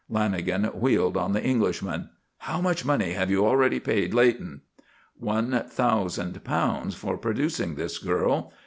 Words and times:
Lanagan 0.09 0.73
wheeled 0.73 1.15
on 1.15 1.33
the 1.33 1.43
Englishman. 1.43 2.09
"How 2.39 2.59
much 2.59 2.83
money 2.83 3.11
have 3.11 3.29
you 3.29 3.45
already 3.45 3.79
paid 3.79 4.15
Leighton?" 4.15 4.61
"One 5.19 5.63
thousand 5.69 6.43
pounds 6.43 6.95
for 6.95 7.17
producing 7.17 7.75
this 7.75 7.99
girl. 7.99 8.51